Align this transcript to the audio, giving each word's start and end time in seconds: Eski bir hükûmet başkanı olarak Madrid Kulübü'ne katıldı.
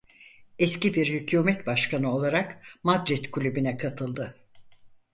Eski 0.59 0.93
bir 0.93 1.07
hükûmet 1.13 1.67
başkanı 1.67 2.15
olarak 2.15 2.63
Madrid 2.83 3.25
Kulübü'ne 3.31 3.77
katıldı. 3.77 4.35